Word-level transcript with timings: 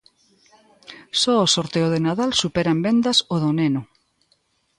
Só 1.21 1.35
o 1.45 1.51
sorteo 1.55 1.87
de 1.93 1.99
Nadal 2.05 2.31
supera 2.41 2.71
en 2.75 2.79
vendas 2.87 3.17
o 3.33 3.35
do 3.43 3.51
Neno. 3.59 3.81